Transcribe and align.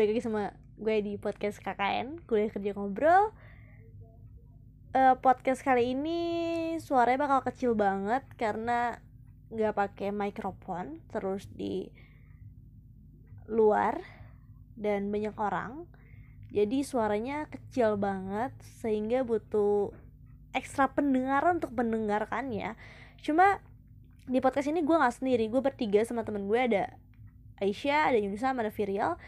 balik 0.00 0.16
lagi 0.16 0.24
sama 0.24 0.56
gue 0.80 0.96
di 1.04 1.20
podcast 1.20 1.60
KKN 1.60 2.24
Kuliah 2.24 2.48
Kerja 2.48 2.72
Ngobrol. 2.72 3.36
Eh, 4.96 5.12
Podcast 5.20 5.60
kali 5.60 5.92
ini 5.92 6.20
suaranya 6.80 7.28
bakal 7.28 7.44
kecil 7.44 7.76
banget 7.76 8.24
Karena 8.40 8.96
nggak 9.52 9.76
pakai 9.76 10.08
mikrofon 10.08 11.04
Terus 11.12 11.52
di 11.52 11.84
luar 13.44 14.00
Dan 14.72 15.12
banyak 15.12 15.36
orang. 15.36 15.84
Jadi 16.48 16.80
suaranya 16.80 17.44
kecil 17.52 18.00
banget 18.00 18.56
Sehingga 18.80 19.20
butuh 19.20 19.92
ekstra 20.56 20.88
pendengar 20.96 21.44
untuk 21.44 21.76
mendengarkannya 21.76 22.72
Cuma 23.20 23.60
di 24.24 24.40
podcast 24.40 24.72
ini 24.72 24.80
gue 24.80 24.96
nggak 24.96 25.20
sendiri. 25.20 25.44
Gue 25.52 25.60
bertiga 25.60 26.00
sama 26.08 26.24
temen 26.24 26.48
gue. 26.48 26.56
Ada 26.56 26.88
Aisyah, 27.60 28.08
ada 28.08 28.16
Yunisa, 28.16 28.56
ada 28.56 28.72
Virial 28.72 29.20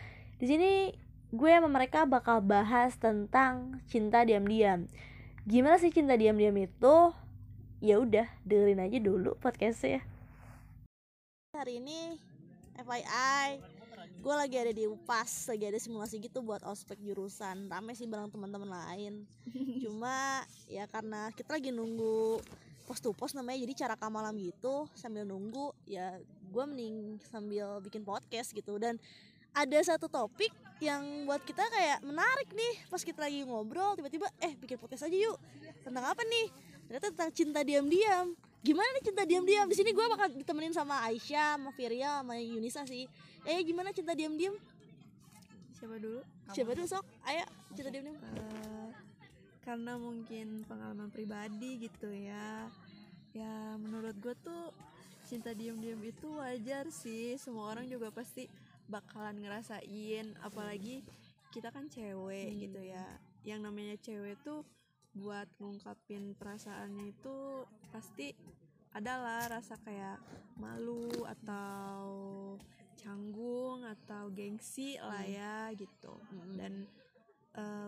di 0.42 0.50
sini 0.50 0.90
gue 1.30 1.50
sama 1.54 1.70
mereka 1.70 2.02
bakal 2.02 2.42
bahas 2.42 2.98
tentang 2.98 3.78
cinta 3.86 4.26
diam-diam. 4.26 4.90
Gimana 5.46 5.78
sih 5.78 5.94
cinta 5.94 6.18
diam-diam 6.18 6.58
itu? 6.58 7.14
Ya 7.78 8.02
udah, 8.02 8.26
dengerin 8.42 8.82
aja 8.82 8.98
dulu 8.98 9.38
podcastnya. 9.38 10.02
Hari 11.54 11.78
ini 11.78 12.18
FYI 12.74 13.62
gue 14.18 14.34
lagi 14.34 14.56
ada 14.58 14.74
di 14.74 14.90
UPAS, 14.90 15.46
lagi 15.46 15.62
ada 15.70 15.78
simulasi 15.78 16.18
gitu 16.18 16.42
buat 16.42 16.66
ospek 16.66 16.98
jurusan. 16.98 17.70
Rame 17.70 17.94
sih 17.94 18.10
bareng 18.10 18.34
teman-teman 18.34 18.66
lain. 18.66 19.22
Cuma 19.86 20.42
ya 20.66 20.90
karena 20.90 21.30
kita 21.38 21.54
lagi 21.54 21.70
nunggu 21.70 22.42
pos 22.82 22.98
to 22.98 23.14
pos 23.14 23.30
namanya 23.38 23.62
jadi 23.62 23.86
cara 23.86 23.94
malam 24.10 24.34
gitu 24.42 24.90
sambil 24.98 25.22
nunggu 25.22 25.70
ya 25.86 26.18
gue 26.50 26.64
mending 26.66 27.22
sambil 27.30 27.78
bikin 27.78 28.02
podcast 28.02 28.50
gitu 28.50 28.74
dan 28.82 28.98
ada 29.52 29.78
satu 29.84 30.08
topik 30.08 30.52
yang 30.82 31.28
buat 31.28 31.44
kita 31.46 31.62
kayak 31.62 32.02
menarik 32.02 32.48
nih. 32.50 32.74
Pas 32.90 33.04
kita 33.04 33.22
lagi 33.22 33.46
ngobrol 33.46 33.94
tiba-tiba 33.94 34.26
eh 34.42 34.56
bikin 34.58 34.80
podcast 34.80 35.06
aja 35.06 35.14
yuk. 35.14 35.38
Tentang 35.86 36.04
apa 36.08 36.22
nih? 36.26 36.48
Ternyata 36.90 37.06
tentang 37.14 37.30
cinta 37.30 37.60
diam-diam. 37.62 38.34
Gimana 38.62 38.88
nih 38.98 39.04
cinta 39.06 39.22
diam-diam? 39.22 39.66
Di 39.70 39.76
sini 39.78 39.94
gue 39.94 40.06
bakal 40.10 40.34
ditemenin 40.34 40.74
sama 40.74 41.02
Aisyah, 41.06 41.58
sama 41.58 41.70
Firia, 41.74 42.22
sama 42.22 42.34
Yunisa 42.40 42.82
sih. 42.88 43.06
Eh 43.46 43.58
gimana 43.62 43.94
cinta 43.94 44.16
diam-diam? 44.16 44.58
Siapa 45.78 45.98
dulu? 45.98 46.20
Siapa 46.50 46.70
dulu 46.74 46.86
sok? 46.86 47.04
Ayo 47.26 47.46
cinta 47.74 47.90
diam-diam. 47.90 48.18
Eh, 48.18 48.88
karena 49.62 49.94
mungkin 49.94 50.66
pengalaman 50.66 51.10
pribadi 51.14 51.86
gitu 51.86 52.10
ya. 52.10 52.66
Ya 53.32 53.78
menurut 53.78 54.18
gue 54.18 54.34
tuh 54.42 54.74
cinta 55.26 55.54
diam-diam 55.54 56.02
itu 56.02 56.26
wajar 56.38 56.90
sih. 56.90 57.38
Semua 57.38 57.70
orang 57.70 57.86
juga 57.86 58.10
pasti 58.10 58.50
bakalan 58.92 59.40
ngerasain 59.40 60.36
apalagi 60.44 61.00
kita 61.48 61.72
kan 61.72 61.88
cewek 61.88 62.68
gitu 62.68 62.84
ya. 62.84 63.08
Yang 63.48 63.60
namanya 63.64 63.96
cewek 63.96 64.36
tuh 64.44 64.68
buat 65.16 65.48
ngungkapin 65.56 66.36
perasaannya 66.36 67.16
itu 67.16 67.64
pasti 67.88 68.36
adalah 68.92 69.48
rasa 69.48 69.80
kayak 69.80 70.20
malu 70.60 71.08
atau 71.24 72.04
canggung 73.00 73.88
atau 73.88 74.28
gengsi 74.30 75.00
lah 75.00 75.24
ya 75.24 75.72
gitu. 75.72 76.12
Dan 76.56 76.84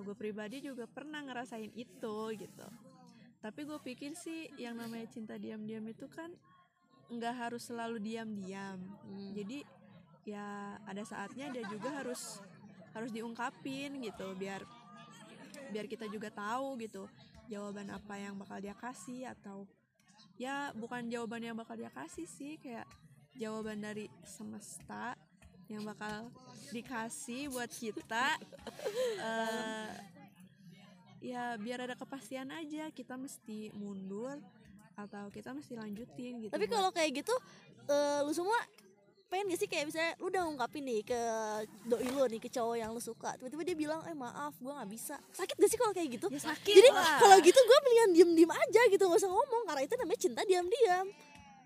gue 0.05 0.16
pribadi 0.16 0.64
juga 0.64 0.89
pernah 0.89 1.20
ngerasain 1.24 1.72
itu 1.77 2.16
gitu. 2.36 2.68
Tapi 3.44 3.61
gue 3.68 3.77
pikir 3.80 4.16
sih 4.16 4.48
yang 4.56 4.80
namanya 4.80 5.08
cinta 5.12 5.36
diam-diam 5.36 5.84
itu 5.84 6.08
kan 6.08 6.33
nggak 7.12 7.34
harus 7.36 7.68
selalu 7.68 8.01
diam-diam. 8.01 8.80
Jadi 9.36 9.64
ya 10.24 10.80
ada 10.89 11.02
saatnya 11.05 11.52
dia 11.52 11.64
juga 11.68 11.92
harus 11.92 12.40
harus 12.96 13.11
diungkapin 13.12 14.01
gitu 14.01 14.33
biar 14.36 14.64
biar 15.70 15.86
kita 15.89 16.08
juga 16.08 16.33
tahu 16.33 16.80
gitu 16.80 17.05
jawaban 17.48 17.92
apa 17.92 18.14
yang 18.17 18.34
bakal 18.40 18.57
dia 18.61 18.73
kasih 18.73 19.29
atau 19.36 19.68
ya 20.40 20.73
bukan 20.74 21.07
jawaban 21.13 21.45
yang 21.45 21.57
bakal 21.57 21.77
dia 21.77 21.92
kasih 21.92 22.24
sih 22.24 22.57
kayak 22.58 22.89
jawaban 23.36 23.83
dari 23.84 24.08
semesta 24.24 25.13
yang 25.68 25.84
bakal 25.84 26.33
dikasih 26.73 27.52
buat 27.52 27.68
kita 27.68 28.40
eh 29.29 29.92
ya 31.24 31.57
biar 31.57 31.89
ada 31.89 31.96
kepastian 31.96 32.52
aja 32.52 32.92
kita 32.92 33.17
mesti 33.17 33.73
mundur 33.73 34.36
atau 34.92 35.33
kita 35.33 35.57
mesti 35.57 35.73
lanjutin 35.73 36.45
gitu 36.45 36.52
tapi 36.52 36.68
kalau 36.68 36.92
kayak 36.92 37.24
gitu 37.24 37.33
eh, 37.89 38.20
lu 38.20 38.33
semua 38.36 38.61
pengen 39.34 39.50
gak 39.50 39.58
sih 39.58 39.67
kayak 39.67 39.84
misalnya 39.84 40.12
lu 40.14 40.30
udah 40.30 40.42
ngungkapin 40.46 40.83
nih 40.84 41.00
ke 41.02 41.20
doi 41.84 42.06
lu 42.06 42.22
nih 42.24 42.39
ke 42.39 42.46
cowok 42.48 42.77
yang 42.77 42.90
lu 42.90 43.00
suka 43.00 43.34
tiba-tiba 43.34 43.62
dia 43.64 43.74
bilang 43.77 44.00
eh 44.05 44.14
maaf 44.14 44.55
gue 44.56 44.70
nggak 44.70 44.86
bisa. 44.89 45.18
Sakit 45.33 45.56
gak 45.56 45.67
sih 45.67 45.77
kalau 45.77 45.90
kayak 45.90 46.08
gitu? 46.12 46.27
Ya 46.28 46.39
sakit 46.40 46.70
jadi 46.72 46.89
kalau 47.18 47.36
gitu 47.40 47.58
gue 47.58 47.78
mendingan 47.80 48.11
diem-diem 48.12 48.52
aja 48.52 48.80
gitu 48.86 49.02
nggak 49.02 49.18
usah 49.18 49.28
ngomong 49.28 49.62
karena 49.64 49.83
itu 49.83 49.95
namanya 49.96 50.20
cinta 50.20 50.40
diam-diam 50.45 51.06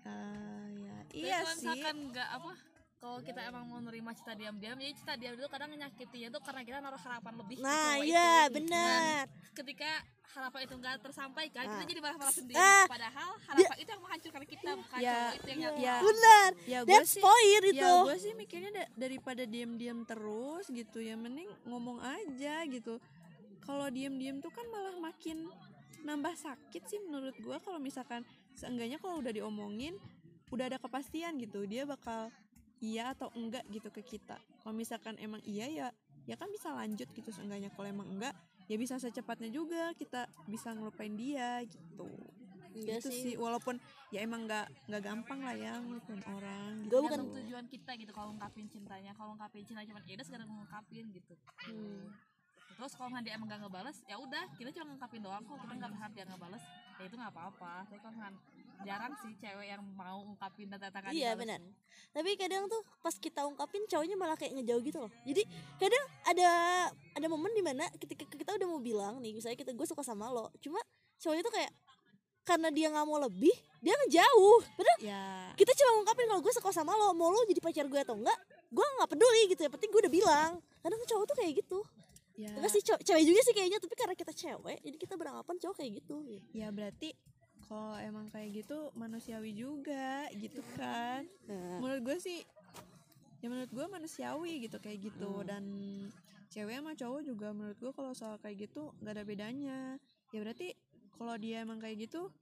Eh, 0.01 0.65
ya. 0.81 0.95
Tapi 1.03 1.21
iya 1.21 1.39
sih. 1.45 1.69
nggak 1.69 2.29
apa 2.31 2.51
kalau 2.99 3.23
kita 3.23 3.39
emang 3.41 3.63
mau 3.63 3.79
nerima 3.79 4.11
cinta 4.11 4.35
diam-diam 4.35 4.75
jadi 4.75 4.91
cinta 4.93 5.15
diam 5.15 5.31
itu 5.33 5.47
kadang 5.47 5.71
menyakitinya 5.71 6.27
tuh 6.29 6.41
karena 6.43 6.61
kita 6.61 6.77
naruh 6.79 6.99
harapan 6.99 7.33
lebih 7.33 7.55
nah 7.59 7.95
iya 7.97 8.31
itu. 8.43 8.53
benar. 8.53 9.23
Dan 9.25 9.55
ketika 9.55 9.89
harapan 10.29 10.59
itu 10.61 10.75
nggak 10.75 10.95
tersampaikan 10.99 11.63
Ah. 11.63 11.71
kita 11.73 11.83
jadi 11.87 12.01
marah-marah 12.01 12.35
sendiri. 12.35 12.59
Ah. 12.59 12.85
padahal 12.85 13.29
harapan 13.41 13.77
itu 13.77 13.89
yang 13.89 14.03
menghancurkan 14.03 14.43
kita 14.45 14.69
bukan 14.75 14.99
Ya, 14.99 15.19
itu 15.31 15.47
yang 15.47 15.59
nyakit 15.63 15.79
ya 15.81 15.95
benar. 16.01 16.49
Ya 16.67 16.79
that's 16.83 17.11
sih 17.11 17.21
point 17.21 17.47
ya 17.49 17.71
itu 17.71 17.91
gue 18.03 18.17
sih 18.19 18.33
mikirnya 18.35 18.71
da- 18.73 18.91
daripada 18.97 19.43
diam-diam 19.43 19.99
terus 20.03 20.65
gitu 20.69 20.99
ya 20.99 21.15
mending 21.15 21.47
ngomong 21.63 22.03
aja 22.03 22.67
gitu. 22.67 22.99
Kalau 23.61 23.87
diam-diam 23.87 24.37
tuh 24.37 24.51
kan 24.51 24.67
malah 24.67 24.99
makin 25.01 25.47
nambah 25.99 26.35
sakit 26.35 26.83
sih 26.85 26.99
menurut 27.01 27.35
gue 27.35 27.57
kalau 27.59 27.75
misalkan 27.77 28.27
seenggaknya 28.53 28.95
kalau 28.97 29.19
udah 29.19 29.31
diomongin 29.31 29.95
udah 30.49 30.65
ada 30.65 30.77
kepastian 30.77 31.37
gitu 31.37 31.63
dia 31.63 31.83
bakal 31.83 32.27
iya 32.79 33.11
atau 33.15 33.29
enggak 33.35 33.63
gitu 33.71 33.89
ke 33.91 34.01
kita. 34.03 34.39
Kalau 34.63 34.73
misalkan 34.75 35.15
emang 35.19 35.39
iya 35.43 35.67
ya 35.67 35.87
ya 36.27 36.35
kan 36.35 36.47
bisa 36.51 36.71
lanjut 36.71 37.07
gitu. 37.11 37.29
Seenggaknya 37.31 37.71
kalau 37.75 37.87
emang 37.87 38.07
enggak 38.07 38.33
ya 38.69 38.75
bisa 38.77 39.01
secepatnya 39.01 39.49
juga 39.49 39.91
kita 39.95 40.29
bisa 40.47 40.71
ngelupain 40.75 41.13
dia 41.15 41.63
gitu. 41.65 42.07
Enggak 42.69 43.01
itu 43.01 43.09
sih. 43.09 43.21
sih 43.21 43.35
walaupun 43.35 43.81
ya 44.13 44.21
emang 44.21 44.45
nggak 44.45 44.65
nggak 44.87 45.01
gampang 45.03 45.39
lah 45.41 45.55
ya 45.57 45.73
ngelupain 45.81 46.21
orang 46.29 46.71
gitu. 46.85 46.91
Gua 46.93 47.01
bukan- 47.05 47.35
tujuan 47.43 47.65
kita 47.67 47.91
gitu 47.97 48.11
kalau 48.13 48.31
ngungkapin 48.33 48.65
cintanya. 48.69 49.11
Kalau 49.17 49.35
ngungkapin 49.35 49.63
cinta 49.65 49.81
cuma 49.83 49.99
ya 50.05 50.13
udah 50.15 50.25
sekedar 50.25 50.47
ngungkapin 50.47 51.05
gitu. 51.13 51.33
Hmm. 51.69 52.07
terus 52.79 52.95
kalau 52.95 53.11
dia 53.19 53.35
emang 53.35 53.51
gak 53.51 53.59
ngebales 53.59 53.99
ya 54.07 54.15
udah 54.15 54.55
kita 54.55 54.71
cuma 54.71 54.95
ngungkapin 54.95 55.19
doang 55.19 55.43
kok. 55.43 55.59
Kita 55.59 55.73
nggak 55.75 55.91
berharap 55.91 56.11
dia 56.15 56.25
ngebales 56.31 56.63
ya 56.95 57.03
itu 57.03 57.15
nggak 57.19 57.31
apa-apa. 57.35 57.73
Tapi 57.91 57.99
kalau 57.99 58.15
jarang 58.87 59.13
sih 59.23 59.33
cewek 59.39 59.67
yang 59.75 59.83
mau 59.95 60.23
ngungkapin 60.23 60.67
dan 60.71 60.77
ternyata 60.79 60.97
nggak 61.03 61.13
Iya 61.13 61.31
benar. 61.35 61.59
Tapi 62.09 62.29
kadang 62.39 62.65
tuh 62.65 62.81
pas 63.03 63.15
kita 63.15 63.45
ungkapin 63.45 63.83
cowoknya 63.85 64.15
malah 64.17 64.37
kayak 64.39 64.55
ngejauh 64.57 64.81
gitu 64.81 64.97
loh. 65.03 65.11
Jadi 65.27 65.43
kadang 65.77 66.05
ada 66.25 66.49
ada 66.89 67.27
momen 67.29 67.51
di 67.53 67.63
mana 67.63 67.85
ketika 67.99 68.23
kita 68.25 68.55
udah 68.55 68.67
mau 68.67 68.81
bilang 68.81 69.21
nih, 69.21 69.35
misalnya 69.35 69.57
kita 69.59 69.71
gue 69.75 69.87
suka 69.87 70.01
sama 70.01 70.31
lo, 70.31 70.49
cuma 70.63 70.79
cowoknya 71.19 71.43
tuh 71.43 71.53
kayak 71.53 71.71
karena 72.47 72.73
dia 72.73 72.87
nggak 72.89 73.05
mau 73.05 73.21
lebih, 73.21 73.53
dia 73.83 73.93
ngejauh. 73.93 74.59
Padahal 74.73 74.99
ya 75.05 75.53
kita 75.53 75.71
cuma 75.77 75.89
ngungkapin 76.01 76.25
kalau 76.25 76.41
gue 76.41 76.53
suka 76.55 76.69
sama 76.73 76.91
lo, 76.97 77.13
mau 77.13 77.29
lo 77.29 77.45
jadi 77.45 77.61
pacar 77.61 77.85
gue 77.85 77.99
atau 78.01 78.17
enggak, 78.17 78.39
gue 78.73 78.85
nggak 78.97 79.09
peduli 79.11 79.41
gitu. 79.53 79.61
Yang 79.67 79.73
penting 79.77 79.89
gue 79.93 80.01
udah 80.07 80.13
bilang. 80.13 80.51
Kadang 80.79 80.99
cowok 81.03 81.25
tuh 81.29 81.37
kayak 81.37 81.53
gitu. 81.61 81.79
ya 82.39 82.55
Enggak 82.55 82.71
sih 82.71 82.81
cewek 82.81 83.23
juga 83.27 83.39
sih 83.43 83.53
kayaknya, 83.53 83.77
tapi 83.83 83.95
karena 83.99 84.15
kita 84.15 84.31
cewek, 84.31 84.79
jadi 84.79 84.97
kita 84.97 85.13
beranggapan 85.19 85.55
cowok 85.59 85.75
kayak 85.75 85.91
gitu. 85.99 86.15
ya 86.55 86.71
berarti 86.71 87.11
kalau 87.69 87.93
emang 88.01 88.25
kayak 88.33 88.65
gitu 88.65 88.89
manusiawi 88.97 89.53
juga 89.53 90.25
gitu 90.33 90.65
kan. 90.73 91.21
Menurut 91.77 92.01
gue 92.01 92.17
sih 92.17 92.41
ya 93.39 93.47
menurut 93.47 93.69
gue 93.69 93.85
manusiawi 93.85 94.65
gitu 94.65 94.81
kayak 94.81 95.13
gitu. 95.13 95.45
Dan 95.45 95.63
cewek 96.49 96.81
sama 96.81 96.97
cowok 96.97 97.21
juga 97.21 97.53
menurut 97.53 97.77
gue 97.77 97.93
kalau 97.93 98.11
soal 98.17 98.41
kayak 98.41 98.65
gitu 98.65 98.89
nggak 99.05 99.13
ada 99.13 99.23
bedanya. 99.23 99.81
Ya 100.33 100.41
berarti 100.41 100.73
kalau 101.13 101.37
dia 101.37 101.61
emang 101.61 101.77
kayak 101.77 102.09
gitu 102.09 102.33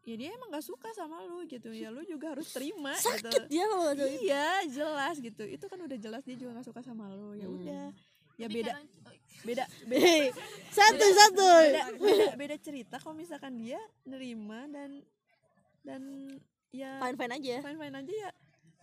ya 0.00 0.16
dia 0.16 0.32
emang 0.32 0.48
gak 0.48 0.64
suka 0.64 0.88
sama 0.96 1.24
lu 1.24 1.44
gitu. 1.48 1.72
Ya 1.72 1.88
lu 1.88 2.04
juga 2.04 2.36
harus 2.36 2.52
terima 2.52 2.96
sakit 2.96 3.20
gitu 3.20 3.52
dia 3.52 3.64
kalau 3.64 3.82
nggak 3.88 3.96
tahu 4.00 4.08
itu. 4.12 4.24
iya 4.28 4.48
jelas 4.68 5.16
gitu. 5.20 5.44
Itu 5.48 5.64
kan 5.72 5.80
udah 5.80 5.98
jelas 6.00 6.22
dia 6.28 6.36
juga 6.36 6.60
gak 6.60 6.68
suka 6.68 6.80
sama 6.84 7.08
lu. 7.16 7.32
Ya 7.36 7.48
udah 7.48 7.96
ya 8.40 8.46
Tapi 8.46 8.56
beda 8.56 8.72
kadang- 8.72 8.88
oh, 9.02 9.14
beda 9.42 9.64
Hei, 10.00 10.22
satu 10.70 11.06
satu. 11.06 11.48
beda, 11.62 11.82
beda 11.94 12.26
beda 12.34 12.56
cerita 12.58 12.96
kalau 12.96 13.12
misalkan 13.14 13.52
dia 13.54 13.76
nerima 14.02 14.64
dan 14.66 15.04
dan 15.80 16.02
ya 16.70 16.96
Fine 16.98 17.16
fine 17.16 17.32
aja. 17.34 17.54
fine 17.60 17.78
fine 17.78 17.96
aja 17.96 18.14
ya 18.18 18.30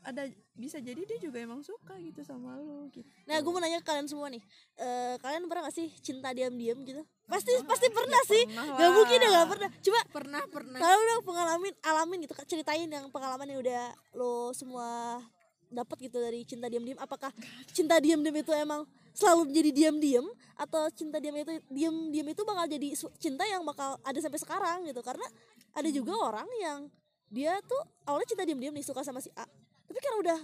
ada 0.04 0.24
bisa 0.54 0.80
jadi 0.80 0.98
dia 1.00 1.20
juga 1.20 1.36
emang 1.38 1.60
suka 1.62 2.00
gitu 2.00 2.22
sama 2.22 2.56
lu 2.56 2.88
gitu 2.90 3.04
Nah, 3.24 3.36
gue 3.36 3.52
mau 3.52 3.60
nanya 3.60 3.78
ke 3.78 3.86
kalian 3.86 4.08
semua 4.08 4.28
nih. 4.28 4.40
Eh, 4.74 5.16
kalian 5.18 5.44
pernah 5.46 5.68
gak 5.68 5.76
sih 5.76 5.92
cinta 6.00 6.32
diam-diam 6.32 6.80
gitu? 6.82 7.04
Pasti 7.26 7.52
pasti 7.62 7.92
pernah 7.92 8.22
sih. 8.24 8.48
pernah 8.48 8.72
Gak 8.74 8.92
mungkin 8.94 9.20
ya 9.20 9.30
gak 9.36 9.50
pernah. 9.50 9.70
Coba 9.78 10.00
pernah 10.10 10.42
pernah 10.48 10.80
kalau 10.80 10.96
udah 10.98 11.18
pengalamin 11.22 11.74
alamin 11.84 12.18
gitu, 12.24 12.34
ceritain 12.46 12.88
yang 12.88 13.12
pengalaman 13.12 13.48
yang 13.48 13.60
udah 13.60 13.84
lo 14.14 14.56
semua 14.56 15.20
dapat 15.68 15.98
gitu 16.02 16.18
dari 16.18 16.40
cinta 16.42 16.66
diam-diam. 16.66 16.96
Apakah 16.98 17.36
cinta 17.70 18.00
diam-diam 18.00 18.32
itu 18.34 18.52
emang 18.54 18.88
selalu 19.18 19.50
jadi 19.50 19.70
diam-diam 19.74 20.26
atau 20.54 20.86
cinta 20.94 21.18
diam 21.18 21.34
itu 21.34 21.58
diam-diam 21.74 22.28
itu 22.30 22.42
bakal 22.46 22.70
jadi 22.70 22.94
cinta 23.18 23.42
yang 23.50 23.66
bakal 23.66 23.98
ada 24.06 24.20
sampai 24.22 24.38
sekarang 24.38 24.78
gitu. 24.86 25.02
Karena 25.02 25.26
ada 25.74 25.90
juga 25.90 26.14
orang 26.22 26.46
yang 26.62 26.80
dia 27.34 27.58
tuh 27.66 27.82
awalnya 28.06 28.30
cinta 28.30 28.46
diam-diam 28.46 28.78
nih 28.78 28.86
suka 28.86 29.02
sama 29.02 29.18
si 29.18 29.34
A. 29.34 29.50
Tapi 29.90 29.98
karena 29.98 30.18
udah 30.22 30.40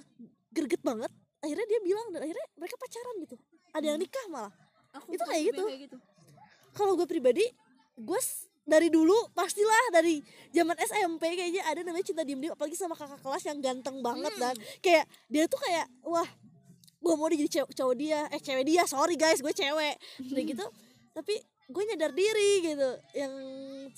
greget 0.49 0.81
banget 0.81 1.13
akhirnya 1.43 1.67
dia 1.69 1.79
bilang 1.85 2.07
dan 2.09 2.25
akhirnya 2.25 2.47
mereka 2.57 2.75
pacaran 2.81 3.15
gitu. 3.21 3.35
Ada 3.77 3.85
yang 3.93 3.99
nikah 4.01 4.25
malah. 4.33 4.53
Aku 4.97 5.13
Itu 5.13 5.21
bukan 5.21 5.29
kayak 5.29 5.43
gitu. 5.53 5.63
gitu. 5.85 5.97
Kalau 6.73 6.97
gue 6.97 7.05
pribadi 7.05 7.45
gue 7.93 8.19
dari 8.63 8.87
dulu 8.87 9.13
pastilah 9.35 9.91
dari 9.91 10.23
zaman 10.55 10.73
SMP 10.79 11.35
kayaknya 11.35 11.63
ada 11.67 11.83
namanya 11.83 12.05
cinta 12.07 12.23
diem 12.23 12.47
apalagi 12.47 12.79
sama 12.79 12.95
kakak 12.95 13.19
kelas 13.19 13.43
yang 13.43 13.59
ganteng 13.59 13.99
banget 13.99 14.33
dan 14.39 14.55
kayak 14.79 15.05
dia 15.27 15.45
tuh 15.51 15.59
kayak 15.59 15.85
wah 16.07 16.25
gue 17.03 17.13
mau 17.19 17.27
dia 17.27 17.39
jadi 17.43 17.51
cewek, 17.59 17.71
cowok 17.75 17.95
dia. 17.99 18.19
Eh 18.31 18.39
cewek 18.39 18.63
dia 18.63 18.83
sorry 18.87 19.19
guys 19.19 19.43
gue 19.43 19.51
cewek. 19.51 19.95
Udah 20.31 20.43
gitu 20.55 20.65
tapi 21.13 21.35
gue 21.43 21.83
nyadar 21.93 22.11
diri 22.15 22.51
gitu. 22.63 22.89
Yang 23.11 23.33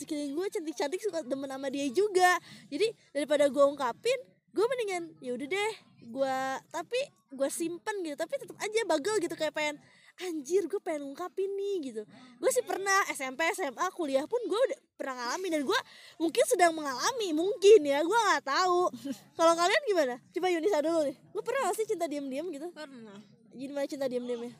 sekeliling 0.01 0.33
gue 0.33 0.45
cantik 0.49 0.75
cantik 0.75 1.01
suka 1.05 1.21
demen 1.21 1.47
sama 1.47 1.69
dia 1.69 1.85
juga. 1.93 2.41
Jadi 2.67 2.89
daripada 3.13 3.45
gue 3.45 3.63
ungkapin 3.63 4.19
gue 4.55 4.65
mendingan 4.71 5.03
ya 5.19 5.35
udah 5.35 5.47
deh 5.51 5.73
gue 6.05 6.37
tapi 6.73 6.99
gue 7.29 7.49
simpen 7.53 7.95
gitu. 8.01 8.17
Tapi 8.17 8.33
tetap 8.41 8.57
aja 8.57 8.81
bagel 8.89 9.15
gitu 9.21 9.35
kayak 9.37 9.53
pengen 9.53 9.77
anjir 10.17 10.63
gue 10.63 10.79
pengen 10.79 11.03
ungkapin 11.05 11.49
nih 11.49 11.75
gitu 11.85 12.01
gue 12.37 12.49
sih 12.49 12.61
pernah 12.61 13.03
SMP 13.09 13.43
SMA 13.51 13.83
kuliah 13.91 14.23
pun 14.23 14.39
gue 14.41 14.59
udah 14.61 14.79
pernah 14.95 15.13
ngalamin 15.13 15.51
dan 15.51 15.63
gue 15.63 15.79
mungkin 16.17 16.43
sedang 16.45 16.71
mengalami 16.71 17.29
mungkin 17.31 17.79
ya 17.81 17.99
gue 17.99 18.19
nggak 18.21 18.45
tahu 18.45 18.87
kalau 19.37 19.53
kalian 19.53 19.83
gimana 19.85 20.15
coba 20.29 20.47
Yunisa 20.47 20.79
dulu 20.79 20.99
nih 21.03 21.15
lu 21.29 21.41
pernah 21.41 21.59
gak 21.65 21.75
sih 21.75 21.85
cinta 21.85 22.05
diem-diem 22.05 22.47
gitu 22.49 22.67
pernah 22.71 23.19
gimana 23.51 23.85
cinta 23.85 24.07
diem-diemnya 24.07 24.55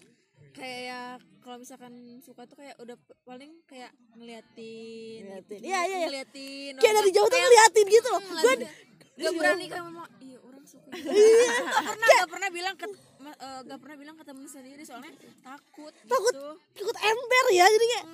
kayak 0.52 1.20
kalau 1.40 1.58
misalkan 1.58 1.94
suka 2.20 2.44
tuh 2.44 2.56
kayak 2.56 2.76
udah 2.78 2.96
paling 3.22 3.52
kayak 3.66 3.92
ngeliatin 4.14 5.24
Ngeliatin. 5.24 5.60
gitu. 5.60 5.68
Iya, 5.68 5.80
iya, 5.80 5.96
iya. 5.96 6.08
ngeliatin 6.08 6.74
kayak 6.76 6.96
dari 6.96 7.12
jauh 7.12 7.28
tuh 7.28 7.38
ngeliatin 7.38 7.86
gitu 7.88 8.08
loh 8.10 8.20
Hmm, 8.20 8.28
gue 8.28 8.42
ngeliatin. 8.44 8.70
gak 9.22 9.32
berani 9.34 9.66
kan 9.66 9.80
ngomong 9.86 10.08
iya 10.20 10.38
orang 10.42 10.64
suka 10.66 10.90
gitu. 10.92 11.12
Iya. 11.16 11.48
gak 11.72 11.86
pernah 11.86 12.08
gak 12.10 12.30
pernah 12.30 12.50
bilang 12.50 12.76
ke 12.76 12.86
eh, 13.34 13.60
gak 13.66 13.80
pernah 13.82 13.96
bilang 13.98 14.16
ke 14.20 14.24
temen 14.24 14.46
sendiri 14.46 14.84
soalnya 14.86 15.12
takut 15.42 15.94
Takut. 16.06 16.34
gitu. 16.34 16.48
ikut 16.86 16.98
ember 17.00 17.46
ya 17.50 17.66
jadi 17.66 17.86
kayak 17.90 18.06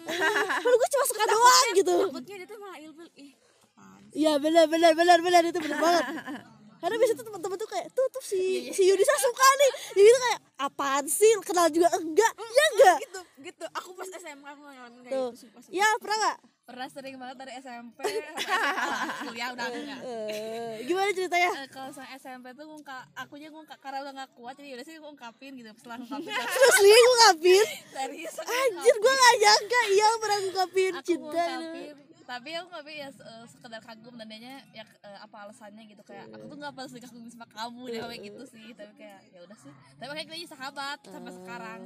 kalau 0.62 0.76
gue 0.82 0.90
cuma 0.96 1.06
suka 1.10 1.24
doang 1.28 1.68
gitu 1.76 1.96
takutnya 2.08 2.36
dia 2.40 2.48
tuh 2.48 2.58
malah 2.62 2.80
ilfil 2.80 3.10
ih? 3.20 3.32
Iya 4.12 4.36
benar 4.44 4.68
benar 4.68 4.92
benar 4.92 5.20
benar 5.24 5.42
itu 5.48 5.60
benar 5.64 5.80
banget. 5.80 6.06
Karena 6.82 6.96
biasanya 6.98 7.20
tuh 7.22 7.28
teman-teman 7.30 7.58
tuh 7.62 7.70
kayak 7.70 7.88
tuh 7.94 8.06
tuh 8.10 8.24
si 8.26 8.74
si 8.74 8.82
Yunisa 8.90 9.16
suka 9.22 9.48
nih. 9.62 9.72
Jadi 9.96 10.08
itu 10.10 10.20
kayak 10.20 10.40
apaan 10.60 11.06
sih 11.08 11.32
kenal 11.48 11.70
juga 11.72 11.88
enggak? 11.96 12.34
Ya 12.36 12.66
enggak? 12.76 12.98
gitu 13.08 13.22
gitu 13.42 13.66
aku 13.72 13.90
pas 13.96 14.10
SMA 14.12 14.50
aku 14.52 14.62
ngalamin 14.68 15.00
kayak 15.06 15.14
Tuh. 15.16 15.30
gitu 15.32 15.48
sumpah, 15.48 15.62
sumpah. 15.64 15.78
Ya 15.78 15.88
pernah 16.02 16.18
enggak? 16.20 16.38
Pernah 16.72 16.88
sering 16.88 17.16
banget 17.20 17.38
dari 17.38 17.52
SMP 17.60 18.00
kuliah 19.22 19.52
udah 19.52 19.68
enggak. 19.68 20.00
Eh, 20.02 20.88
gimana 20.88 21.12
ceritanya? 21.12 21.52
Eh, 21.58 21.68
kalau 21.68 21.92
sama 21.92 22.08
SMP 22.16 22.56
tuh 22.56 22.64
ngungkap 22.64 23.04
akunya 23.14 23.52
ngungkap 23.52 23.76
karena 23.78 24.00
udah 24.02 24.14
gak 24.18 24.32
kuat 24.34 24.56
jadi 24.56 24.80
udah 24.80 24.86
sih 24.88 24.96
ngungkapin 24.98 25.52
gitu 25.60 25.70
setelah 25.76 25.98
ngungkapin 26.00 26.32
Terus 26.56 26.78
nih 26.80 26.96
ngungkapin? 26.98 27.66
Dari 27.92 28.20
Anjir 28.32 28.96
gue 28.96 29.14
gak 29.14 29.36
nyangka 29.38 29.82
Iya 29.86 30.08
pernah 30.16 30.38
ngungkapin. 30.40 30.94
Cinta. 31.04 31.44
ngungkapin 31.44 31.96
tapi 32.26 32.50
aku 32.56 32.68
ngungkapin 32.70 32.96
ya 33.04 33.10
eh, 33.12 33.46
sekedar 33.50 33.82
kagum 33.84 34.16
dan 34.16 34.28
dianya 34.30 34.64
ya 34.72 34.84
eh, 34.84 35.20
apa 35.22 35.48
alasannya 35.48 35.84
gitu. 35.90 36.02
Kayak 36.06 36.32
aku 36.34 36.46
tuh 36.48 36.58
gak 36.60 36.74
pernah 36.74 36.90
dikagumi 36.90 37.30
sama 37.30 37.48
kamu 37.50 37.82
deh 37.92 38.02
kayak 38.02 38.22
gitu 38.26 38.44
sih. 38.48 38.68
Tapi 38.74 38.94
kayak 38.98 39.20
ya 39.32 39.40
udah 39.46 39.58
sih. 39.60 39.74
Tapi 40.00 40.08
makanya 40.10 40.26
kita 40.30 40.38
jadi 40.42 40.52
sahabat 40.52 41.00
sampai 41.08 41.34
sekarang. 41.36 41.82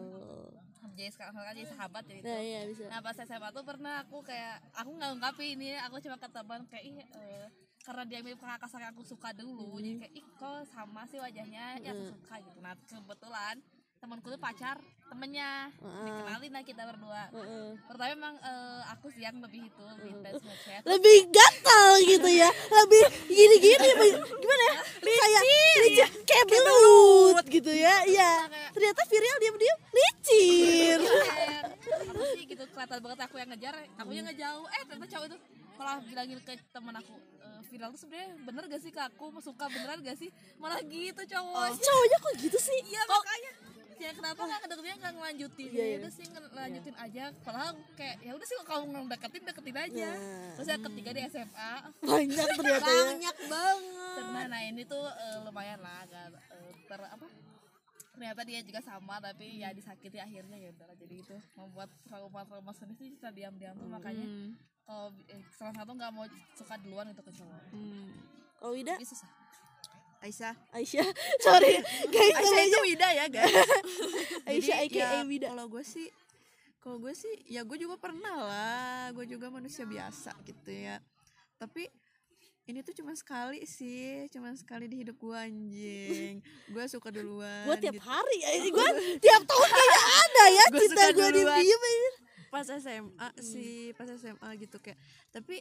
Jadi 0.96 1.12
sekarang 1.12 1.32
sekarang 1.36 1.56
jadi 1.60 1.70
sahabat 1.76 2.04
jadi 2.08 2.20
Nah 2.24 2.40
itu 2.40 2.48
iya 2.48 2.60
bisa. 2.70 2.84
Nah 2.88 3.00
pas 3.04 3.16
SMA 3.20 3.50
tuh 3.52 3.64
pernah 3.68 3.94
aku 4.00 4.18
kayak 4.24 4.56
aku 4.80 4.90
nggak 4.96 5.10
ngungkapin 5.12 5.48
ini. 5.60 5.70
Aku 5.90 5.96
cuma 6.00 6.16
ke 6.16 6.28
teman 6.32 6.60
kayak 6.72 6.86
ih 6.88 6.98
eh, 7.04 7.46
karena 7.86 8.04
dia 8.08 8.20
mirip 8.26 8.40
kakak 8.42 8.72
yang 8.80 8.92
aku 8.96 9.04
suka 9.04 9.30
dulu. 9.36 9.78
Jadi 9.84 10.08
kayak 10.08 10.14
ih 10.16 10.26
kok 10.40 10.64
sama 10.72 11.04
sih 11.12 11.20
wajahnya? 11.20 11.84
Ya 11.84 11.92
aku 11.92 12.16
suka 12.16 12.40
gitu. 12.40 12.58
Nah 12.64 12.74
kebetulan 12.88 13.60
temanku 14.06 14.30
tuh 14.30 14.38
pacar 14.38 14.78
temennya. 15.10 15.74
Dikenalin 15.81 16.52
lah 16.54 16.62
kita 16.62 16.81
berdua. 16.86 17.24
Heeh. 17.34 17.74
pertama 17.90 18.12
emang 18.13 18.36
eh, 18.38 18.81
aku 18.94 19.10
sih 19.10 19.25
yang 19.25 19.42
lebih 19.42 19.66
itu 19.66 19.84
lebih 19.98 20.10
intens 20.13 20.42
ngechat. 20.46 20.81
Lebih 20.86 21.18
gatal 21.34 21.90
gitu 22.06 22.30
ya. 22.30 22.50
Lebih 22.54 23.04
gini-gini 23.25 23.90
Gimana 24.13 24.63
ya? 24.69 24.74
Kayak 25.02 25.44
licin 25.50 26.10
Kayak 26.22 26.46
belut 26.54 27.46
gitu 27.50 27.72
ya 27.74 27.96
Iya. 28.06 28.31
Ternyata 28.78 29.02
Virial 29.10 29.38
diam-diam 29.42 29.78
licin. 29.90 31.00
Kayak, 31.01 31.63
apa 31.86 32.24
sih 32.38 32.44
gitu 32.46 32.63
kelihatan 32.69 33.00
banget 33.01 33.19
aku 33.25 33.36
yang 33.42 33.50
ngejar 33.50 33.74
aku 33.98 34.12
yang 34.13 34.25
ngejauh. 34.30 34.66
Eh 34.69 34.84
ternyata 34.86 35.10
cowok 35.18 35.28
itu 35.34 35.38
malah 35.75 35.98
bilangin 36.06 36.40
ke 36.40 36.56
temen 36.72 36.96
aku 36.96 37.19
e, 37.19 37.48
viral 37.68 37.92
tuh 37.92 38.00
sebenarnya 38.00 38.31
bener 38.48 38.63
gak 38.69 38.81
sih 38.86 38.92
ke 38.94 39.01
aku? 39.01 39.34
Suka 39.42 39.66
beneran 39.66 40.01
gak 40.06 40.18
sih? 40.18 40.30
Malah 40.62 40.81
gitu 40.86 41.22
cowok. 41.25 41.74
Cowoknya 41.74 42.18
kok 42.22 42.34
gitu 42.42 42.58
sih? 42.62 42.80
Iya 42.86 43.01
makanya 43.10 43.64
ya 43.95 44.12
kenapa 44.12 44.42
nggak 44.42 44.62
kedeketinnya 44.63 44.97
nggak 45.00 45.13
ngelanjutin? 45.15 45.69
Iya, 45.69 45.77
ya 45.77 45.86
iya. 45.86 45.97
udah 46.00 46.12
sih 46.12 46.25
ngelanjutin 46.27 46.95
aja. 46.95 47.24
Padahal 47.42 47.71
kayak 47.95 48.15
ya 48.21 48.31
udah 48.36 48.47
sih 48.47 48.56
kalau 48.62 48.68
kamu 48.86 49.06
ngedeketin 49.07 49.44
deketin 49.44 49.77
aja. 49.77 50.09
Nah. 50.13 50.51
terus 50.56 50.68
yang 50.68 50.83
ketiga 50.83 51.09
di 51.12 51.21
SMA 51.27 51.71
Banyak 52.01 52.47
ternyata 52.59 52.89
ya. 52.89 53.03
Banyak 53.12 53.38
banget. 53.47 54.24
Nah, 54.25 54.45
nah 54.47 54.62
ini 54.62 54.81
tuh 54.83 55.06
eh, 55.06 55.38
lumayan 55.44 55.80
lah 55.80 56.03
agak 56.03 56.25
eh, 56.51 56.71
ter 56.86 57.00
apa? 57.01 57.27
Ternyata 58.15 58.42
dia 58.47 58.59
juga 58.63 58.80
sama 58.80 59.19
tapi 59.19 59.59
ya 59.59 59.75
disakiti 59.75 60.18
akhirnya 60.18 60.56
ya 60.56 60.69
udah 60.71 60.88
jadi 60.95 61.15
itu 61.19 61.36
membuat 61.59 61.91
trauma-trauma 62.07 62.71
sendiri 62.71 62.95
sih 62.95 63.07
bisa 63.12 63.27
diam-diam 63.30 63.75
tuh. 63.75 63.88
Makanya 63.88 64.24
Hmm. 64.25 64.56
kalau 64.83 65.12
eh, 65.27 65.41
salah 65.53 65.75
satu 65.75 65.91
nggak 65.91 66.12
mau 66.15 66.24
suka 66.56 66.75
duluan 66.80 67.12
itu 67.12 67.19
ke 67.19 67.31
cowok 67.31 67.63
Hmm. 67.75 68.07
Kalau 68.56 68.71
Wida? 68.71 68.95
Tapi 68.95 69.03
susah 69.06 69.27
Aisyah. 70.21 70.56
Aisyah. 70.71 71.07
Sorry. 71.45 71.79
Guys 72.13 72.35
Aisyah 72.35 72.63
itu 72.67 72.79
Wida 72.85 73.09
ya 73.12 73.25
guys. 73.27 73.53
Aisyah 74.50 74.77
Jadi, 74.85 75.00
aka 75.00 75.07
ya, 75.19 75.21
Wida. 75.25 75.47
kalau 75.51 75.65
gue 75.69 75.83
sih 75.83 76.07
kalau 76.79 76.97
gue 77.01 77.13
sih 77.17 77.33
ya 77.50 77.65
gue 77.65 77.77
juga 77.79 77.95
pernah 77.98 78.36
lah. 78.45 79.03
Gue 79.13 79.25
juga 79.25 79.50
manusia 79.50 79.84
biasa 79.84 80.31
gitu 80.45 80.72
ya. 80.72 81.01
Tapi 81.57 81.89
ini 82.65 82.81
tuh 82.81 82.93
cuma 82.98 83.13
sekali 83.13 83.65
sih. 83.65 84.25
Cuma 84.34 84.53
sekali 84.57 84.86
di 84.89 85.05
hidup 85.05 85.17
gue 85.17 85.38
anjing. 85.38 86.41
Gue 86.69 86.86
suka 86.89 87.10
duluan 87.10 87.65
Gue 87.69 87.77
tiap 87.81 87.98
gitu. 87.98 88.05
hari 88.05 88.38
Gue 88.69 88.89
tiap 89.22 89.41
tahun 89.45 89.67
kayaknya 89.69 90.03
ada 90.03 90.43
ya 90.45 90.65
Gua 90.69 90.79
Cinta 90.79 91.03
gue 91.13 91.27
aja 91.45 91.77
pas 92.55 92.63
SMA 92.72 93.29
sih 93.43 93.91
pas 94.00 94.07
SMA 94.07 94.50
gitu 94.63 94.79
kayak. 94.79 94.95
Tapi 95.36 95.60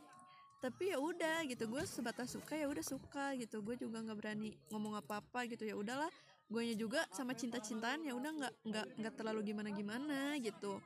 tapi 0.65 0.89
ya 0.89 0.97
udah 0.97 1.45
gitu 1.45 1.69
gue 1.69 1.85
sebatas 1.85 2.33
suka 2.33 2.57
ya 2.57 2.65
udah 2.65 2.81
suka 2.81 3.37
gitu. 3.37 3.61
Gue 3.61 3.77
juga 3.77 4.01
nggak 4.01 4.17
berani 4.17 4.57
ngomong 4.73 4.97
apa 4.97 5.21
apa 5.21 5.45
gitu 5.45 5.69
ya 5.69 5.77
udahlah. 5.77 6.09
Gue 6.49 6.65
nya 6.65 6.73
juga 6.73 7.05
sama 7.13 7.37
cinta 7.37 7.61
cintaan 7.61 8.01
ya 8.01 8.17
udah 8.17 8.33
nggak 8.33 8.55
nggak 8.65 8.87
nggak 8.97 9.15
terlalu 9.21 9.53
gimana 9.53 9.69
gimana 9.69 10.41
gitu. 10.41 10.81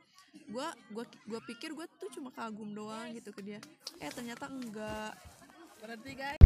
Gue 0.51 0.67
gue 0.91 1.05
gue 1.31 1.39
pikir 1.47 1.71
gue 1.71 1.87
tuh 1.95 2.11
cuma 2.11 2.27
kagum 2.35 2.75
doang 2.75 3.15
gitu 3.15 3.31
ke 3.31 3.39
dia. 3.39 3.63
Eh 4.03 4.11
ternyata 4.11 4.51
enggak. 4.51 5.15
Berarti 5.79 6.11
guys. 6.11 6.43